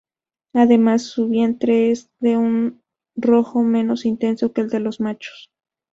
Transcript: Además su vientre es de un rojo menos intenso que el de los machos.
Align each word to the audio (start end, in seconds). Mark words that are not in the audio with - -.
Además 0.55 1.03
su 1.03 1.29
vientre 1.29 1.91
es 1.91 2.09
de 2.19 2.35
un 2.35 2.81
rojo 3.15 3.61
menos 3.61 4.03
intenso 4.07 4.51
que 4.51 4.61
el 4.61 4.69
de 4.71 4.79
los 4.79 4.99
machos. 4.99 5.51